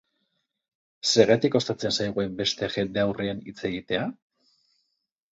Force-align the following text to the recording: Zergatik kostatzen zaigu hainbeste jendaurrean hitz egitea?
Zergatik 1.09 1.51
kostatzen 1.55 1.93
zaigu 1.97 2.23
hainbeste 2.23 2.69
jendaurrean 2.77 3.43
hitz 3.51 3.57
egitea? 3.69 4.07